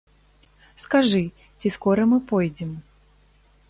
[0.85, 1.21] Скажы,
[1.63, 2.77] ці скора мы пойдзем?